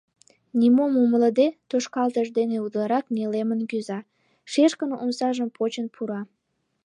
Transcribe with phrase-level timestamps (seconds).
[0.59, 3.99] Нимом умылыде, тошкалтыш дене утларак нелемын кӱза,
[4.51, 6.21] шешкын омсажым почын пура.